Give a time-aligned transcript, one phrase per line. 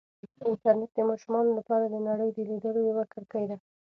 [0.49, 3.57] انټرنیټ د ماشومانو لپاره د نړۍ د لیدلو یوه کړکۍ ده.